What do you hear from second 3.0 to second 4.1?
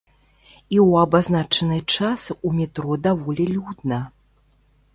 даволі людна.